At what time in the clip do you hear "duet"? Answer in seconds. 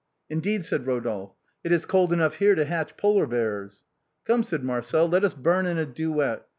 5.85-6.43